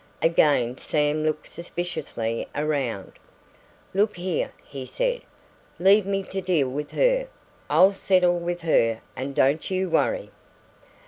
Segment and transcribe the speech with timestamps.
[0.23, 3.11] Again Sam looked suspiciously around.
[3.93, 5.21] "Look here," he said,
[5.77, 7.27] "leave me to deal with her.
[7.69, 10.31] I'll settle with her, and don't you worry!"